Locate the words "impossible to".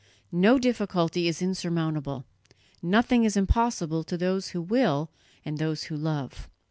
3.37-4.17